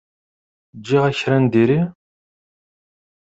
[0.85, 1.79] Giɣ-ak kra n diri?